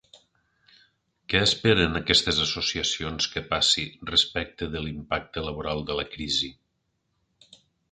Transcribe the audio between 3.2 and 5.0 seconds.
que passi respecte de